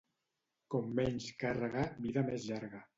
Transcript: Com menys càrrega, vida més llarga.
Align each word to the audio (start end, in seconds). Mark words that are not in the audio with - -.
Com 0.77 0.89
menys 1.01 1.29
càrrega, 1.47 1.87
vida 2.05 2.29
més 2.33 2.53
llarga. 2.53 2.87